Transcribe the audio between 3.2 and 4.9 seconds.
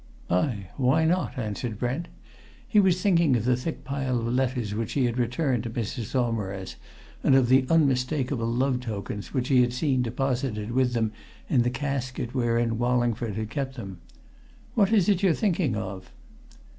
of the thick pile of letters